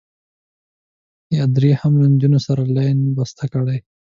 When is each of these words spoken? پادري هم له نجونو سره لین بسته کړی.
پادري 1.29 1.71
هم 1.81 1.93
له 1.99 2.07
نجونو 2.13 2.39
سره 2.47 2.61
لین 2.75 2.99
بسته 3.17 3.43
کړی. 3.53 3.77